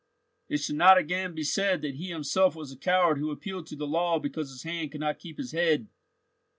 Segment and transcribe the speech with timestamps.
[0.49, 3.75] "It should not again be said that he himself was a coward who appealed to
[3.75, 5.89] the law because his hand could not keep his head."